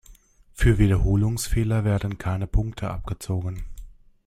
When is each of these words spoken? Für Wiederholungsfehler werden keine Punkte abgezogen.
Für 0.55 0.79
Wiederholungsfehler 0.79 1.83
werden 1.83 2.17
keine 2.17 2.47
Punkte 2.47 2.89
abgezogen. 2.89 3.63